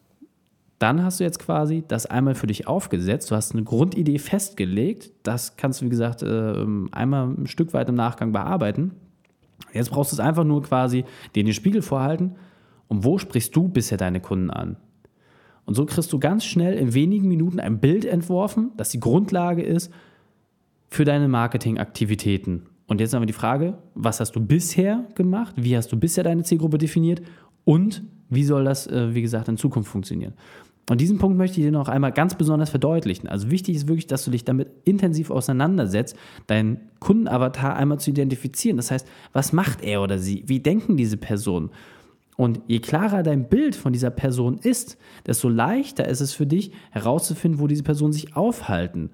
dann 0.84 1.02
hast 1.02 1.18
du 1.18 1.24
jetzt 1.24 1.38
quasi 1.38 1.82
das 1.88 2.04
einmal 2.04 2.34
für 2.34 2.46
dich 2.46 2.68
aufgesetzt. 2.68 3.30
Du 3.30 3.34
hast 3.34 3.52
eine 3.52 3.64
Grundidee 3.64 4.18
festgelegt. 4.18 5.12
Das 5.22 5.56
kannst 5.56 5.80
du, 5.80 5.86
wie 5.86 5.88
gesagt, 5.88 6.22
ähm, 6.22 6.90
einmal 6.92 7.28
ein 7.28 7.46
Stück 7.46 7.72
weit 7.72 7.88
im 7.88 7.94
Nachgang 7.94 8.32
bearbeiten. 8.32 8.90
Jetzt 9.72 9.88
brauchst 9.88 10.12
du 10.12 10.16
es 10.16 10.20
einfach 10.20 10.44
nur 10.44 10.62
quasi 10.62 11.06
dir 11.34 11.42
den 11.42 11.54
Spiegel 11.54 11.80
vorhalten. 11.80 12.32
Und 12.86 13.02
wo 13.02 13.16
sprichst 13.16 13.56
du 13.56 13.66
bisher 13.68 13.96
deine 13.96 14.20
Kunden 14.20 14.50
an? 14.50 14.76
Und 15.64 15.72
so 15.72 15.86
kriegst 15.86 16.12
du 16.12 16.18
ganz 16.18 16.44
schnell 16.44 16.74
in 16.74 16.92
wenigen 16.92 17.28
Minuten 17.28 17.60
ein 17.60 17.80
Bild 17.80 18.04
entworfen, 18.04 18.72
das 18.76 18.90
die 18.90 19.00
Grundlage 19.00 19.62
ist 19.62 19.90
für 20.90 21.06
deine 21.06 21.28
Marketingaktivitäten. 21.28 22.66
Und 22.88 23.00
jetzt 23.00 23.14
haben 23.14 23.22
wir 23.22 23.26
die 23.26 23.32
Frage, 23.32 23.78
was 23.94 24.20
hast 24.20 24.36
du 24.36 24.40
bisher 24.44 25.06
gemacht? 25.14 25.54
Wie 25.56 25.78
hast 25.78 25.90
du 25.90 25.98
bisher 25.98 26.24
deine 26.24 26.42
Zielgruppe 26.42 26.76
definiert? 26.76 27.22
Und 27.64 28.02
wie 28.28 28.44
soll 28.44 28.64
das, 28.64 28.86
äh, 28.86 29.14
wie 29.14 29.22
gesagt, 29.22 29.48
in 29.48 29.56
Zukunft 29.56 29.90
funktionieren? 29.90 30.34
Und 30.90 31.00
diesen 31.00 31.18
Punkt 31.18 31.38
möchte 31.38 31.60
ich 31.60 31.66
dir 31.66 31.72
noch 31.72 31.88
einmal 31.88 32.12
ganz 32.12 32.34
besonders 32.34 32.70
verdeutlichen. 32.70 33.28
Also 33.28 33.50
wichtig 33.50 33.76
ist 33.76 33.88
wirklich, 33.88 34.06
dass 34.06 34.24
du 34.24 34.30
dich 34.30 34.44
damit 34.44 34.68
intensiv 34.84 35.30
auseinandersetzt, 35.30 36.14
deinen 36.46 36.80
Kundenavatar 37.00 37.74
einmal 37.76 37.98
zu 37.98 38.10
identifizieren. 38.10 38.76
Das 38.76 38.90
heißt, 38.90 39.06
was 39.32 39.52
macht 39.52 39.82
er 39.82 40.02
oder 40.02 40.18
sie? 40.18 40.44
Wie 40.46 40.60
denken 40.60 40.96
diese 40.96 41.16
Personen? 41.16 41.70
Und 42.36 42.60
je 42.66 42.80
klarer 42.80 43.22
dein 43.22 43.48
Bild 43.48 43.76
von 43.76 43.92
dieser 43.92 44.10
Person 44.10 44.58
ist, 44.58 44.98
desto 45.26 45.48
leichter 45.48 46.08
ist 46.08 46.20
es 46.20 46.32
für 46.34 46.46
dich 46.46 46.72
herauszufinden, 46.90 47.60
wo 47.60 47.66
diese 47.66 47.84
Personen 47.84 48.12
sich 48.12 48.36
aufhalten. 48.36 49.10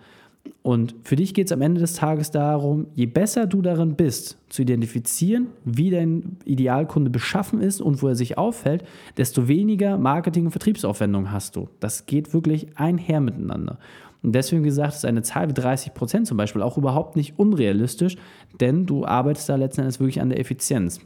Und 0.62 0.94
für 1.04 1.16
dich 1.16 1.32
geht 1.32 1.46
es 1.46 1.52
am 1.52 1.62
Ende 1.62 1.80
des 1.80 1.94
Tages 1.94 2.30
darum, 2.30 2.86
je 2.94 3.06
besser 3.06 3.46
du 3.46 3.62
darin 3.62 3.96
bist, 3.96 4.36
zu 4.50 4.62
identifizieren, 4.62 5.48
wie 5.64 5.90
dein 5.90 6.36
Idealkunde 6.44 7.10
beschaffen 7.10 7.60
ist 7.60 7.80
und 7.80 8.02
wo 8.02 8.08
er 8.08 8.14
sich 8.14 8.36
auffällt, 8.36 8.84
desto 9.16 9.48
weniger 9.48 9.96
Marketing- 9.96 10.46
und 10.46 10.50
Vertriebsaufwendungen 10.50 11.32
hast 11.32 11.56
du. 11.56 11.68
Das 11.80 12.04
geht 12.04 12.34
wirklich 12.34 12.68
einher 12.76 13.20
miteinander. 13.20 13.78
Und 14.22 14.34
deswegen 14.34 14.62
gesagt, 14.62 14.94
ist 14.94 15.06
eine 15.06 15.22
Zahl 15.22 15.48
wie 15.48 15.54
30 15.54 15.94
Prozent 15.94 16.26
zum 16.26 16.36
Beispiel 16.36 16.60
auch 16.60 16.76
überhaupt 16.76 17.16
nicht 17.16 17.38
unrealistisch, 17.38 18.16
denn 18.60 18.84
du 18.84 19.06
arbeitest 19.06 19.48
da 19.48 19.56
letzten 19.56 19.80
Endes 19.80 19.98
wirklich 19.98 20.20
an 20.20 20.28
der 20.28 20.40
Effizienz. 20.40 21.00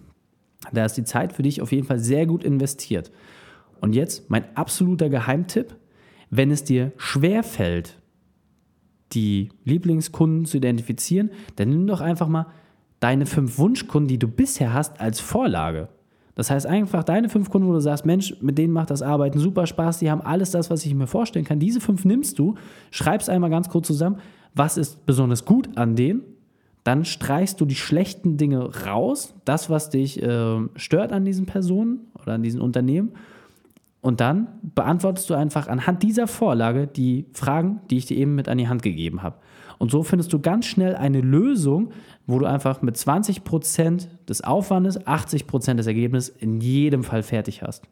Da 0.73 0.85
ist 0.85 0.97
die 0.97 1.05
Zeit 1.05 1.33
für 1.33 1.43
dich 1.43 1.63
auf 1.63 1.71
jeden 1.71 1.87
Fall 1.87 2.01
sehr 2.01 2.27
gut 2.27 2.43
investiert. 2.43 3.13
Und 3.81 3.95
jetzt 3.95 4.31
mein 4.31 4.45
absoluter 4.57 5.09
Geheimtipp, 5.09 5.77
wenn 6.31 6.51
es 6.51 6.65
dir 6.65 6.91
schwer 6.97 7.45
fällt, 7.45 8.01
die 9.15 9.51
Lieblingskunden 9.65 10.45
zu 10.45 10.57
identifizieren, 10.57 11.31
dann 11.57 11.71
nimm 11.71 11.87
doch 11.87 12.01
einfach 12.01 12.29
mal 12.29 12.47
deine 13.01 13.27
fünf 13.27 13.59
Wunschkunden, 13.59 14.09
die 14.09 14.19
du 14.19 14.29
bisher 14.29 14.73
hast, 14.73 15.01
als 15.01 15.21
Vorlage. 15.21 15.89
Das 16.35 16.51
heißt 16.51 16.67
einfach 16.67 17.05
deine 17.05 17.29
fünf 17.29 17.49
Kunden, 17.51 17.69
wo 17.69 17.73
du 17.73 17.81
sagst, 17.81 18.07
Mensch, 18.07 18.35
mit 18.41 18.59
denen 18.59 18.73
macht 18.73 18.91
das 18.91 19.03
Arbeiten 19.03 19.39
super 19.39 19.67
Spaß, 19.67 19.99
die 19.99 20.11
haben 20.11 20.21
alles 20.21 20.51
das, 20.51 20.69
was 20.71 20.85
ich 20.85 20.95
mir 20.95 21.07
vorstellen 21.07 21.45
kann. 21.45 21.61
Diese 21.61 21.81
fünf 21.81 22.05
nimmst 22.05 22.39
du, 22.39 22.55
schreibst 22.91 23.31
einmal 23.31 23.51
ganz 23.51 23.69
kurz 23.69 23.87
zusammen, 23.87 24.17
was 24.55 24.77
ist 24.77 25.07
besonders 25.07 25.45
gut 25.45 25.77
an 25.77 25.95
denen, 25.97 26.23
dann 26.83 27.05
streichst 27.05 27.61
du 27.61 27.65
die 27.65 27.75
schlechten 27.75 28.37
Dinge 28.37 28.85
raus, 28.85 29.35
das, 29.45 29.71
was 29.71 29.91
dich 29.91 30.23
äh, 30.23 30.59
stört 30.75 31.13
an 31.13 31.25
diesen 31.25 31.47
Personen 31.47 32.01
oder 32.21 32.35
an 32.35 32.43
diesen 32.43 32.61
Unternehmen 32.61 33.13
und 34.05 34.21
dann 34.21 34.49
beantwortest 34.75 35.31
du 35.31 35.35
einfach 35.35 35.67
anhand 35.67 36.03
dieser 36.03 36.27
Vorlage 36.27 36.87
die 36.87 37.25
Fragen, 37.33 37.81
die 37.89 37.97
ich 37.97 38.05
dir 38.05 38.19
eben 38.19 38.35
mit 38.35 38.51
an 38.51 38.59
die 38.59 38.69
Hand 38.69 38.83
gegeben 38.83 39.23
habe. 39.23 39.37
Und 39.79 39.91
so 39.91 40.03
findest 40.03 40.31
du 40.35 40.41
ganz 40.41 40.67
schnell 40.67 40.95
eine 40.95 41.23
Lösung, 41.23 41.91
wo 42.27 42.39
du 42.39 42.45
einfach 42.45 42.83
mit 42.83 42.97
20% 42.97 44.09
des 44.29 44.45
Aufwandes 44.45 45.01
80% 45.01 45.77
des 45.77 45.87
Ergebnisses 45.87 46.37
in 46.37 46.61
jedem 46.61 47.03
Fall 47.03 47.23
fertig 47.23 47.63
hast. 47.63 47.89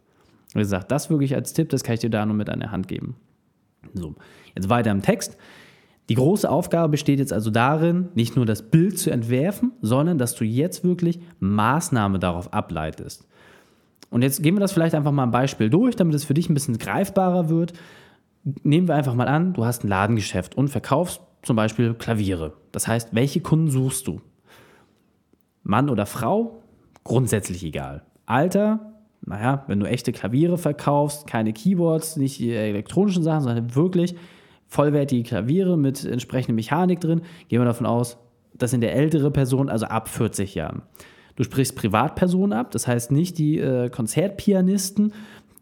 Wie 0.53 0.59
gesagt, 0.59 0.93
das 0.93 1.09
wirklich 1.09 1.35
als 1.35 1.55
Tipp, 1.55 1.71
das 1.71 1.83
kann 1.83 1.95
ich 1.95 2.01
dir 2.01 2.11
da 2.11 2.27
nur 2.27 2.37
mit 2.37 2.51
an 2.51 2.61
die 2.61 2.69
Hand 2.69 2.89
geben. 2.89 3.17
So, 3.95 4.15
jetzt 4.55 4.69
weiter 4.69 4.91
im 4.91 5.01
Text. 5.01 5.39
Die 6.11 6.15
große 6.15 6.51
Aufgabe 6.51 6.91
besteht 6.91 7.21
jetzt 7.21 7.33
also 7.33 7.51
darin, 7.51 8.11
nicht 8.15 8.37
nur 8.37 8.45
das 8.45 8.71
Bild 8.71 8.99
zu 8.99 9.11
entwerfen, 9.11 9.73
sondern 9.81 10.19
dass 10.19 10.35
du 10.35 10.45
jetzt 10.45 10.85
wirklich 10.85 11.21
Maßnahme 11.41 12.19
darauf 12.19 12.53
ableitest. 12.53 13.27
Und 14.13 14.21
jetzt 14.21 14.43
gehen 14.43 14.55
wir 14.55 14.61
das 14.61 14.73
vielleicht 14.73 14.95
einfach 14.95 15.11
mal 15.11 15.23
ein 15.23 15.31
Beispiel 15.31 15.71
durch, 15.71 15.97
damit 15.97 16.15
es 16.15 16.25
für 16.25 16.35
dich 16.35 16.51
ein 16.51 16.55
bisschen 16.55 16.77
greifbarer 16.77 17.49
wird. 17.49 17.73
Nehmen 18.63 18.87
wir 18.87 18.95
einfach 18.95 19.15
mal 19.15 19.27
an, 19.27 19.55
du 19.55 19.65
hast 19.65 19.85
ein 19.85 19.89
Ladengeschäft 19.89 20.55
und 20.55 20.69
verkaufst 20.69 21.23
zum 21.41 21.57
Beispiel 21.57 21.95
Klaviere. 21.95 22.53
Das 22.73 22.87
heißt, 22.87 23.15
welche 23.15 23.41
Kunden 23.41 23.71
suchst 23.71 24.07
du? 24.07 24.21
Mann 25.63 25.89
oder 25.89 26.05
Frau? 26.05 26.63
Grundsätzlich 27.05 27.65
egal. 27.65 28.03
Alter? 28.27 28.93
Naja, 29.23 29.65
wenn 29.67 29.81
du 29.81 29.87
echte 29.87 30.13
Klaviere 30.13 30.59
verkaufst, 30.59 31.27
keine 31.27 31.55
Keyboards, 31.55 32.19
nicht 32.19 32.39
die 32.39 32.53
elektronischen 32.53 33.23
Sachen, 33.23 33.45
sondern 33.45 33.75
wirklich 33.75 34.15
vollwertige 34.67 35.23
Klaviere 35.23 35.79
mit 35.79 36.05
entsprechender 36.05 36.55
Mechanik 36.55 37.01
drin, 37.01 37.23
gehen 37.49 37.63
wir 37.63 37.65
davon 37.65 37.87
aus, 37.87 38.19
das 38.53 38.73
sind 38.73 38.83
der 38.83 38.95
ältere 38.95 39.31
Person, 39.31 39.71
also 39.71 39.87
ab 39.87 40.09
40 40.09 40.55
Jahren. 40.55 40.83
Du 41.37 41.45
sprichst 41.45 41.77
Privatpersonen 41.77 42.53
ab, 42.53 42.71
das 42.71 42.87
heißt 42.87 43.11
nicht 43.11 43.39
die 43.39 43.59
äh, 43.59 43.89
Konzertpianisten, 43.89 45.13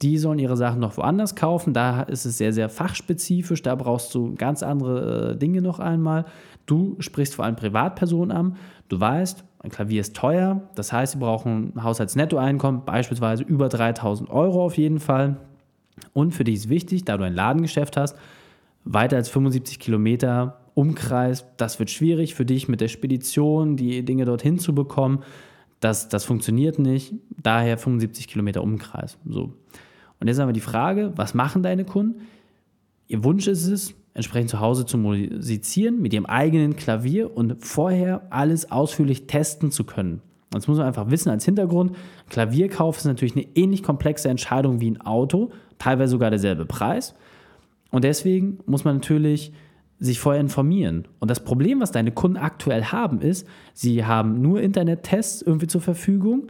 die 0.02 0.16
sollen 0.16 0.38
ihre 0.38 0.56
Sachen 0.56 0.80
noch 0.80 0.96
woanders 0.96 1.36
kaufen. 1.36 1.74
Da 1.74 2.02
ist 2.02 2.24
es 2.24 2.38
sehr, 2.38 2.52
sehr 2.52 2.68
fachspezifisch. 2.68 3.62
Da 3.62 3.74
brauchst 3.74 4.14
du 4.14 4.34
ganz 4.34 4.62
andere 4.62 5.32
äh, 5.32 5.36
Dinge 5.36 5.60
noch 5.60 5.78
einmal. 5.78 6.24
Du 6.64 6.96
sprichst 7.00 7.34
vor 7.34 7.44
allem 7.44 7.56
Privatpersonen 7.56 8.34
an. 8.34 8.56
Du 8.88 8.98
weißt, 8.98 9.44
ein 9.58 9.70
Klavier 9.70 10.00
ist 10.00 10.16
teuer. 10.16 10.62
Das 10.74 10.92
heißt, 10.92 11.12
sie 11.12 11.18
brauchen 11.18 11.72
ein 11.76 11.84
Haushaltsnettoeinkommen, 11.84 12.84
beispielsweise 12.86 13.42
über 13.42 13.68
3000 13.68 14.30
Euro 14.30 14.64
auf 14.64 14.78
jeden 14.78 15.00
Fall. 15.00 15.36
Und 16.14 16.32
für 16.32 16.44
dich 16.44 16.54
ist 16.56 16.68
wichtig, 16.70 17.04
da 17.04 17.18
du 17.18 17.24
ein 17.24 17.34
Ladengeschäft 17.34 17.98
hast, 17.98 18.16
weiter 18.84 19.16
als 19.16 19.28
75 19.28 19.78
Kilometer 19.78 20.60
Umkreis, 20.74 21.44
das 21.58 21.78
wird 21.78 21.90
schwierig 21.90 22.34
für 22.34 22.46
dich 22.46 22.68
mit 22.68 22.80
der 22.80 22.88
Spedition, 22.88 23.76
die 23.76 24.02
Dinge 24.02 24.24
dorthin 24.24 24.58
zu 24.58 24.74
bekommen. 24.74 25.22
Das, 25.80 26.08
das 26.08 26.25
funktioniert 26.25 26.78
nicht, 26.78 27.14
daher 27.42 27.78
75 27.78 28.28
Kilometer 28.28 28.62
Umkreis. 28.62 29.18
So. 29.26 29.54
Und 30.20 30.28
jetzt 30.28 30.38
haben 30.38 30.49
wir 30.49 30.52
die 30.52 30.60
Frage, 30.60 31.12
was 31.16 31.34
machen 31.34 31.62
deine 31.62 31.84
Kunden? 31.84 32.26
Ihr 33.08 33.25
Wunsch 33.25 33.49
ist 33.49 33.66
es, 33.66 33.94
entsprechend 34.12 34.50
zu 34.50 34.60
Hause 34.60 34.84
zu 34.84 34.99
musizieren 34.99 36.00
mit 36.02 36.12
ihrem 36.12 36.26
eigenen 36.26 36.76
Klavier 36.76 37.34
und 37.34 37.64
vorher 37.64 38.26
alles 38.30 38.70
ausführlich 38.70 39.26
testen 39.26 39.70
zu 39.70 39.84
können. 39.84 40.20
Das 40.50 40.66
muss 40.66 40.78
man 40.78 40.87
einfach 40.87 41.10
wissen 41.10 41.30
als 41.30 41.44
Hintergrund. 41.44 41.96
Klavierkauf 42.28 42.99
ist 42.99 43.04
natürlich 43.04 43.37
eine 43.37 43.46
ähnlich 43.54 43.82
komplexe 43.82 44.28
Entscheidung 44.28 44.80
wie 44.80 44.90
ein 44.90 45.00
Auto, 45.00 45.50
teilweise 45.78 46.10
sogar 46.10 46.30
derselbe 46.30 46.66
Preis. 46.66 47.14
Und 47.90 48.04
deswegen 48.04 48.58
muss 48.66 48.84
man 48.84 48.96
natürlich 48.96 49.52
sich 50.00 50.19
vorher 50.19 50.40
informieren. 50.40 51.07
Und 51.19 51.30
das 51.30 51.45
Problem, 51.45 51.80
was 51.80 51.92
deine 51.92 52.11
Kunden 52.11 52.38
aktuell 52.38 52.85
haben, 52.85 53.21
ist, 53.21 53.47
sie 53.75 54.04
haben 54.04 54.40
nur 54.40 54.61
Internet-Tests 54.61 55.42
irgendwie 55.42 55.66
zur 55.66 55.83
Verfügung. 55.83 56.49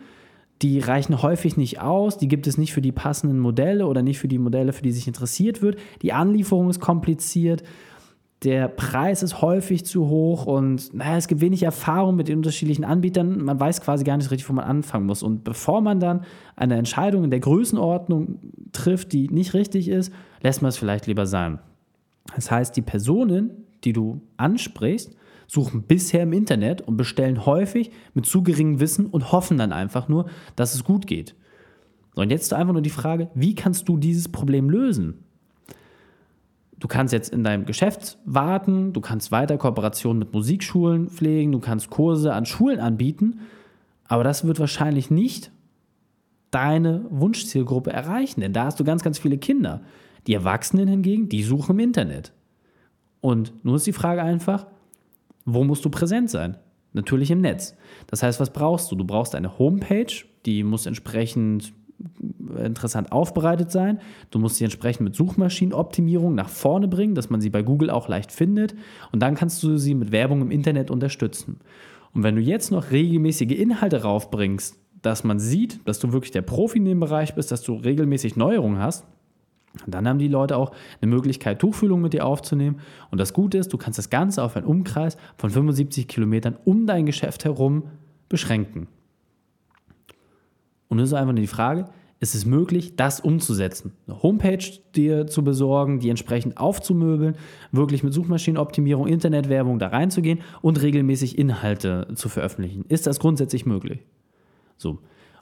Die 0.63 0.79
reichen 0.79 1.21
häufig 1.21 1.57
nicht 1.57 1.81
aus, 1.81 2.17
die 2.17 2.29
gibt 2.29 2.47
es 2.47 2.59
nicht 2.59 2.73
für 2.73 2.83
die 2.83 2.93
passenden 2.93 3.39
Modelle 3.39 3.87
oder 3.87 4.03
nicht 4.03 4.19
für 4.19 4.29
die 4.29 4.39
Modelle, 4.39 4.73
für 4.73 4.83
die 4.83 4.93
sich 4.93 5.09
interessiert 5.09 5.63
wird. 5.63 5.79
Die 6.03 6.13
Anlieferung 6.13 6.71
ist 6.71 6.81
kompliziert, 6.81 7.65
der 8.45 8.69
Preis 8.69 9.23
ist 9.23 9.43
häufig 9.43 9.85
zu 9.85 10.09
hoch 10.09 10.47
und 10.47 10.95
naja, 10.95 11.17
es 11.17 11.29
gibt 11.29 11.43
wenig 11.43 11.63
Erfahrung 11.63 12.17
mit 12.17 12.29
den 12.29 12.39
unterschiedlichen 12.39 12.85
Anbietern. 12.85 13.43
Man 13.45 13.61
weiß 13.61 13.83
quasi 13.83 14.05
gar 14.05 14.17
nicht 14.17 14.31
richtig, 14.31 14.49
wo 14.49 14.55
man 14.55 14.65
anfangen 14.65 15.05
muss. 15.05 15.23
Und 15.23 15.45
bevor 15.45 15.83
man 15.83 16.01
dann 16.01 16.25
eine 16.57 16.77
Entscheidung 16.77 17.25
in 17.25 17.31
der 17.31 17.41
Größenordnung 17.41 18.39
trifft, 18.73 19.13
die 19.13 19.29
nicht 19.29 19.53
richtig 19.53 19.89
ist, 19.89 20.13
lässt 20.41 20.63
man 20.63 20.71
es 20.71 20.79
vielleicht 20.79 21.07
lieber 21.07 21.27
sein. 21.27 21.59
Das 22.35 22.51
heißt, 22.51 22.77
die 22.77 22.83
Personen, 22.83 23.51
die 23.85 23.93
du 23.93 24.21
ansprichst, 24.37 25.17
suchen 25.47 25.83
bisher 25.83 26.23
im 26.23 26.33
Internet 26.33 26.81
und 26.83 26.97
bestellen 26.97 27.45
häufig 27.45 27.91
mit 28.15 28.27
zu 28.27 28.43
geringem 28.43 28.79
Wissen 28.79 29.07
und 29.07 29.33
hoffen 29.33 29.59
dann 29.59 29.73
einfach 29.73 30.09
nur, 30.09 30.27
dass 30.55 30.75
es 30.75 30.85
gut 30.85 31.07
geht. 31.07 31.35
Und 32.15 32.31
jetzt 32.31 32.53
einfach 32.53 32.73
nur 32.73 32.83
die 32.83 32.91
Frage, 32.91 33.31
wie 33.35 33.55
kannst 33.55 33.89
du 33.89 33.97
dieses 33.97 34.29
Problem 34.29 34.71
lösen? 34.71 35.25
Du 36.79 36.89
kannst 36.89 37.13
jetzt 37.13 37.33
in 37.33 37.45
deinem 37.45 37.67
Geschäft 37.67 38.19
warten, 38.25 38.93
du 38.93 39.01
kannst 39.01 39.33
weiter 39.33 39.59
Kooperationen 39.59 40.19
mit 40.19 40.33
Musikschulen 40.33 41.09
pflegen, 41.09 41.53
du 41.53 41.61
kannst 41.61 41.91
Kurse 41.91 42.33
an 42.33 42.47
Schulen 42.47 42.81
anbieten, 42.81 43.41
aber 44.05 44.25
das 44.25 44.47
wird 44.47 44.59
wahrscheinlich 44.59 45.11
nicht 45.11 45.53
deine 46.51 47.05
Wunschzielgruppe 47.11 47.93
erreichen, 47.93 48.41
denn 48.41 48.53
da 48.53 48.65
hast 48.65 48.81
du 48.81 48.85
ganz, 48.85 49.03
ganz 49.03 49.19
viele 49.19 49.39
Kinder. 49.39 49.83
Die 50.27 50.35
Erwachsenen 50.35 50.89
hingegen, 50.89 51.29
die 51.29 51.43
suchen 51.43 51.73
im 51.73 51.79
Internet. 51.81 52.33
Und 53.21 53.53
nun 53.63 53.77
ist 53.77 53.87
die 53.87 53.93
Frage 53.93 54.23
einfach, 54.23 54.67
wo 55.45 55.65
musst 55.65 55.85
du 55.85 55.91
präsent 55.91 56.31
sein? 56.31 56.57
Natürlich 56.93 57.31
im 57.31 57.41
Netz. 57.41 57.77
Das 58.07 58.23
heißt, 58.23 58.41
was 58.41 58.53
brauchst 58.53 58.91
du? 58.91 58.97
Du 58.97 59.05
brauchst 59.05 59.35
eine 59.35 59.59
Homepage, 59.59 60.13
die 60.47 60.65
muss 60.65 60.87
entsprechend 60.87 61.73
interessant 62.57 63.13
aufbereitet 63.13 63.71
sein. 63.71 64.01
Du 64.31 64.39
musst 64.39 64.57
sie 64.57 64.65
entsprechend 64.65 65.03
mit 65.03 65.15
Suchmaschinenoptimierung 65.15 66.35
nach 66.35 66.49
vorne 66.49 66.89
bringen, 66.89 67.15
dass 67.15 67.31
man 67.31 67.41
sie 67.41 67.51
bei 67.51 67.63
Google 67.63 67.91
auch 67.91 68.09
leicht 68.09 68.33
findet. 68.33 68.75
Und 69.13 69.21
dann 69.21 69.35
kannst 69.35 69.63
du 69.63 69.77
sie 69.77 69.95
mit 69.95 70.11
Werbung 70.11 70.41
im 70.41 70.51
Internet 70.51 70.91
unterstützen. 70.91 71.61
Und 72.13 72.23
wenn 72.23 72.37
du 72.37 72.41
jetzt 72.41 72.71
noch 72.71 72.91
regelmäßige 72.91 73.53
Inhalte 73.53 74.03
raufbringst, 74.03 74.79
dass 75.03 75.25
man 75.25 75.39
sieht, 75.39 75.87
dass 75.87 75.99
du 76.01 76.13
wirklich 76.13 76.33
der 76.33 76.43
Profi 76.43 76.79
in 76.79 76.85
dem 76.85 77.01
Bereich 77.01 77.35
bist, 77.35 77.53
dass 77.53 77.63
du 77.63 77.75
regelmäßig 77.75 78.37
Neuerungen 78.37 78.79
hast, 78.79 79.07
dann 79.87 80.09
haben 80.09 80.19
die 80.19 80.29
Leute 80.29 80.57
auch 80.57 80.73
eine 81.01 81.11
Möglichkeit, 81.11 81.61
Tuchfühlung 81.61 82.01
mit 82.01 82.13
dir 82.13 82.27
aufzunehmen. 82.27 82.81
Und 83.11 83.19
das 83.19 83.33
Gute 83.33 83.59
ist, 83.59 83.73
du 83.73 83.79
kannst 83.79 83.99
das 83.99 84.11
Ganze 84.11 84.43
auf 84.43 84.57
einen 84.57 84.67
Umkreis 84.67 85.17
von 85.37 85.51
75 85.51 86.09
Kilometern 86.09 86.57
um 86.65 86.87
dein 86.87 87.07
Geschäft 87.07 87.45
herum 87.45 87.85
beschränken. 88.29 88.89
Und 90.89 90.97
nun 90.97 91.05
ist 91.05 91.13
einfach 91.13 91.33
nur 91.33 91.41
die 91.41 91.47
Frage, 91.47 91.87
ist 92.19 92.35
es 92.35 92.45
möglich, 92.45 92.97
das 92.97 93.21
umzusetzen. 93.21 93.93
Eine 94.07 94.23
Homepage 94.23 94.65
dir 94.95 95.27
zu 95.27 95.43
besorgen, 95.43 96.01
die 96.01 96.11
entsprechend 96.11 96.59
aufzumöbeln, 96.59 97.37
wirklich 97.73 98.03
mit 98.03 98.13
Suchmaschinenoptimierung, 98.13 99.07
Internetwerbung 99.07 99.79
da 99.79 99.89
reinzugehen 99.89 100.41
und 100.61 100.83
regelmäßig 100.83 101.39
Inhalte 101.39 102.09
zu 102.15 102.29
veröffentlichen. 102.29 102.85
Ist 102.89 103.07
das 103.07 103.21
grundsätzlich 103.21 103.65
möglich? 103.65 104.01
So. 104.77 104.99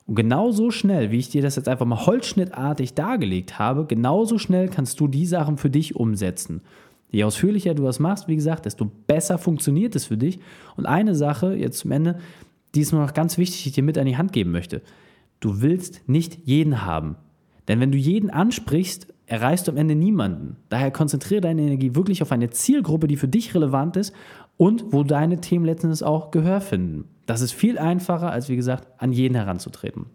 Und 0.08 0.14
genauso 0.14 0.70
schnell, 0.70 1.10
wie 1.10 1.18
ich 1.18 1.28
dir 1.28 1.42
das 1.42 1.56
jetzt 1.56 1.68
einfach 1.68 1.84
mal 1.84 2.06
holzschnittartig 2.06 2.94
dargelegt 2.94 3.58
habe, 3.58 3.84
genauso 3.84 4.38
schnell 4.38 4.70
kannst 4.70 4.98
du 5.00 5.06
die 5.06 5.26
Sachen 5.26 5.58
für 5.58 5.68
dich 5.68 5.96
umsetzen. 5.96 6.62
Je 7.10 7.24
ausführlicher 7.24 7.74
du 7.74 7.82
das 7.82 8.00
machst, 8.00 8.26
wie 8.26 8.34
gesagt, 8.34 8.64
desto 8.64 8.90
besser 9.06 9.36
funktioniert 9.36 9.94
es 9.94 10.06
für 10.06 10.16
dich. 10.16 10.38
Und 10.76 10.86
eine 10.86 11.14
Sache 11.14 11.54
jetzt 11.54 11.80
zum 11.80 11.90
Ende, 11.90 12.18
die 12.74 12.80
ist 12.80 12.92
mir 12.92 13.00
noch 13.00 13.12
ganz 13.12 13.36
wichtig, 13.36 13.62
die 13.62 13.68
ich 13.68 13.74
dir 13.74 13.82
mit 13.82 13.98
an 13.98 14.06
die 14.06 14.16
Hand 14.16 14.32
geben 14.32 14.50
möchte. 14.50 14.80
Du 15.40 15.60
willst 15.60 16.08
nicht 16.08 16.38
jeden 16.46 16.86
haben. 16.86 17.16
Denn 17.68 17.78
wenn 17.78 17.92
du 17.92 17.98
jeden 17.98 18.30
ansprichst, 18.30 19.12
erreichst 19.26 19.68
du 19.68 19.72
am 19.72 19.76
Ende 19.76 19.94
niemanden. 19.94 20.56
Daher 20.70 20.90
konzentriere 20.90 21.42
deine 21.42 21.60
Energie 21.60 21.94
wirklich 21.94 22.22
auf 22.22 22.32
eine 22.32 22.48
Zielgruppe, 22.48 23.08
die 23.08 23.16
für 23.16 23.28
dich 23.28 23.54
relevant 23.54 23.98
ist 23.98 24.14
und 24.56 24.86
wo 24.90 25.04
deine 25.04 25.42
Themen 25.42 25.66
letztendlich 25.66 26.02
auch 26.02 26.30
Gehör 26.30 26.62
finden. 26.62 27.04
Das 27.28 27.42
ist 27.42 27.52
viel 27.52 27.76
einfacher, 27.78 28.32
als 28.32 28.48
wie 28.48 28.56
gesagt, 28.56 28.88
an 28.96 29.12
jeden 29.12 29.34
heranzutreten. 29.34 30.06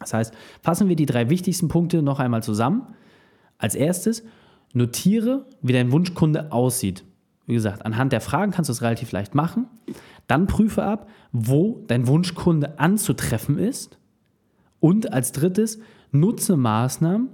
Das 0.00 0.14
heißt, 0.14 0.32
fassen 0.62 0.88
wir 0.88 0.96
die 0.96 1.04
drei 1.04 1.28
wichtigsten 1.28 1.68
Punkte 1.68 2.00
noch 2.00 2.18
einmal 2.18 2.42
zusammen. 2.42 2.94
Als 3.58 3.74
erstes, 3.74 4.24
notiere, 4.72 5.44
wie 5.60 5.74
dein 5.74 5.92
Wunschkunde 5.92 6.52
aussieht. 6.52 7.04
Wie 7.44 7.52
gesagt, 7.52 7.84
anhand 7.84 8.12
der 8.12 8.22
Fragen 8.22 8.52
kannst 8.52 8.70
du 8.70 8.72
es 8.72 8.80
relativ 8.80 9.12
leicht 9.12 9.34
machen. 9.34 9.66
Dann 10.28 10.46
prüfe 10.46 10.82
ab, 10.82 11.10
wo 11.30 11.84
dein 11.88 12.06
Wunschkunde 12.06 12.78
anzutreffen 12.78 13.58
ist 13.58 13.98
und 14.80 15.12
als 15.12 15.32
drittes, 15.32 15.78
nutze 16.10 16.56
Maßnahmen, 16.56 17.28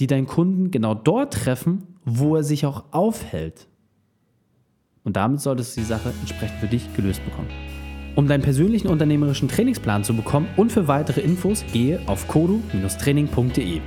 die 0.00 0.06
deinen 0.06 0.26
Kunden 0.26 0.70
genau 0.70 0.94
dort 0.94 1.32
treffen, 1.32 1.96
wo 2.04 2.36
er 2.36 2.44
sich 2.44 2.66
auch 2.66 2.84
aufhält. 2.90 3.68
Und 5.02 5.16
damit 5.16 5.40
solltest 5.40 5.76
du 5.76 5.80
die 5.80 5.86
Sache 5.86 6.12
entsprechend 6.20 6.58
für 6.60 6.66
dich 6.66 6.94
gelöst 6.94 7.24
bekommen. 7.24 7.48
Um 8.16 8.26
deinen 8.26 8.42
persönlichen 8.42 8.88
unternehmerischen 8.88 9.46
Trainingsplan 9.46 10.02
zu 10.02 10.16
bekommen 10.16 10.48
und 10.56 10.72
für 10.72 10.88
weitere 10.88 11.20
Infos, 11.20 11.62
gehe 11.70 12.00
auf 12.06 12.26
kodu-training.de. 12.26 13.80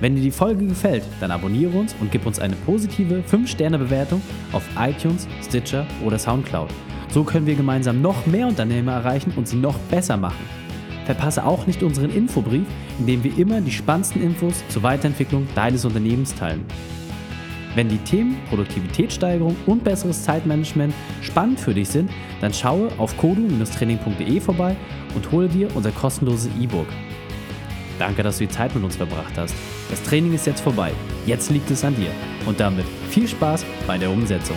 Wenn 0.00 0.14
dir 0.14 0.22
die 0.22 0.30
Folge 0.30 0.64
gefällt, 0.64 1.02
dann 1.18 1.32
abonniere 1.32 1.76
uns 1.76 1.92
und 2.00 2.12
gib 2.12 2.24
uns 2.24 2.38
eine 2.38 2.54
positive 2.54 3.24
5-Sterne-Bewertung 3.28 4.22
auf 4.52 4.62
iTunes, 4.78 5.26
Stitcher 5.42 5.84
oder 6.04 6.20
Soundcloud. 6.20 6.70
So 7.10 7.24
können 7.24 7.46
wir 7.46 7.56
gemeinsam 7.56 8.00
noch 8.00 8.26
mehr 8.26 8.46
Unternehmer 8.46 8.92
erreichen 8.92 9.32
und 9.34 9.48
sie 9.48 9.56
noch 9.56 9.76
besser 9.90 10.16
machen. 10.16 10.44
Verpasse 11.04 11.44
auch 11.44 11.66
nicht 11.66 11.82
unseren 11.82 12.10
Infobrief, 12.10 12.66
in 13.00 13.06
dem 13.06 13.24
wir 13.24 13.36
immer 13.38 13.60
die 13.60 13.72
spannendsten 13.72 14.22
Infos 14.22 14.62
zur 14.68 14.84
Weiterentwicklung 14.84 15.48
deines 15.56 15.84
Unternehmens 15.84 16.32
teilen. 16.32 16.64
Wenn 17.78 17.88
die 17.88 17.98
Themen 17.98 18.36
Produktivitätssteigerung 18.48 19.54
und 19.66 19.84
besseres 19.84 20.24
Zeitmanagement 20.24 20.92
spannend 21.22 21.60
für 21.60 21.72
dich 21.72 21.88
sind, 21.88 22.10
dann 22.40 22.52
schaue 22.52 22.90
auf 22.98 23.16
kodu-training.de 23.16 24.40
vorbei 24.40 24.74
und 25.14 25.30
hole 25.30 25.48
dir 25.48 25.68
unser 25.76 25.92
kostenloses 25.92 26.50
E-Book. 26.60 26.88
Danke, 28.00 28.24
dass 28.24 28.38
du 28.38 28.48
die 28.48 28.50
Zeit 28.50 28.74
mit 28.74 28.82
uns 28.82 28.96
verbracht 28.96 29.38
hast. 29.38 29.54
Das 29.90 30.02
Training 30.02 30.34
ist 30.34 30.48
jetzt 30.48 30.60
vorbei. 30.60 30.90
Jetzt 31.24 31.50
liegt 31.50 31.70
es 31.70 31.84
an 31.84 31.94
dir. 31.94 32.10
Und 32.46 32.58
damit 32.58 32.84
viel 33.10 33.28
Spaß 33.28 33.64
bei 33.86 33.96
der 33.96 34.10
Umsetzung. 34.10 34.56